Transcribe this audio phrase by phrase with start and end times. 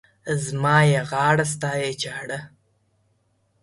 [0.45, 2.39] زما يې غاړه، ستا يې چاړه.